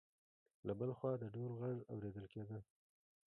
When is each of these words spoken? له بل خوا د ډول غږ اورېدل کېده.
له 0.67 0.73
بل 0.79 0.89
خوا 0.97 1.11
د 1.19 1.23
ډول 1.33 1.51
غږ 1.61 1.77
اورېدل 1.93 2.25
کېده. 2.33 2.59